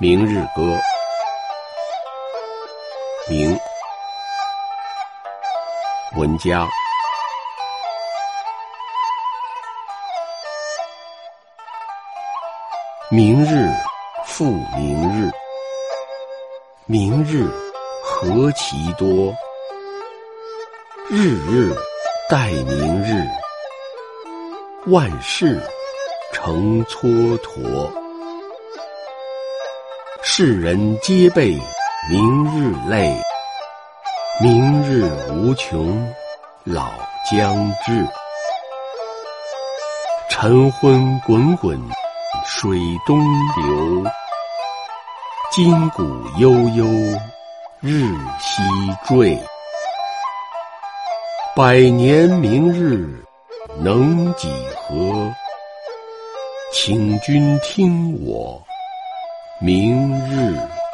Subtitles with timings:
[0.00, 0.78] 明日歌，
[3.28, 3.58] 明，
[6.16, 6.68] 文家。
[13.10, 13.68] 明日
[14.24, 14.44] 复
[14.76, 15.32] 明日，
[16.86, 17.50] 明日
[18.04, 19.34] 何其多，
[21.10, 21.74] 日日
[22.30, 23.28] 待明日，
[24.86, 25.60] 万事
[26.32, 28.07] 成蹉跎。
[30.22, 31.56] 世人皆备
[32.10, 33.14] 明日泪，
[34.40, 36.12] 明日无穷
[36.64, 36.90] 老
[37.30, 38.06] 将至。
[40.28, 41.80] 晨昏滚滚
[42.44, 43.18] 水东
[43.56, 44.04] 流，
[45.52, 46.02] 今古
[46.38, 46.84] 悠悠
[47.80, 48.02] 日
[48.40, 48.62] 西
[49.06, 49.38] 坠。
[51.56, 53.24] 百年明日
[53.80, 55.32] 能几何？
[56.72, 58.62] 请君听我。
[59.60, 60.87] 明日。